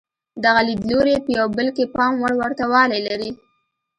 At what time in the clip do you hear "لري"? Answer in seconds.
3.07-3.31